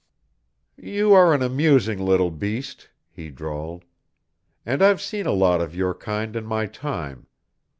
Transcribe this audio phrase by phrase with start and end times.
[0.79, 3.85] "You are an interesting little beast," he drawled,
[4.65, 7.27] "and I've seen a lot of your kind in my time.